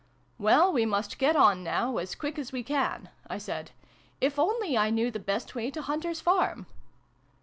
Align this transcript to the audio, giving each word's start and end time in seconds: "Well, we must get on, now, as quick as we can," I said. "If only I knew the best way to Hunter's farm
"Well, 0.39 0.73
we 0.73 0.83
must 0.83 1.19
get 1.19 1.35
on, 1.35 1.63
now, 1.63 1.97
as 1.97 2.15
quick 2.15 2.39
as 2.39 2.51
we 2.51 2.63
can," 2.63 3.09
I 3.27 3.37
said. 3.37 3.69
"If 4.19 4.39
only 4.39 4.75
I 4.75 4.89
knew 4.89 5.11
the 5.11 5.19
best 5.19 5.53
way 5.53 5.69
to 5.69 5.81
Hunter's 5.83 6.19
farm 6.21 6.65